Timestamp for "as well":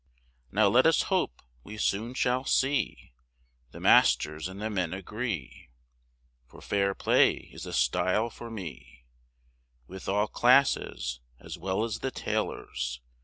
11.39-11.83